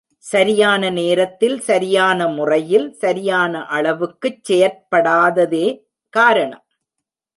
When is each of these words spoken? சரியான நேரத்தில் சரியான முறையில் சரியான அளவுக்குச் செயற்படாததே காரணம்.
சரியான 0.17 0.89
நேரத்தில் 0.89 1.59
சரியான 1.59 2.27
முறையில் 2.27 2.93
சரியான 2.93 3.63
அளவுக்குச் 3.71 4.41
செயற்படாததே 4.49 5.67
காரணம். 6.13 6.65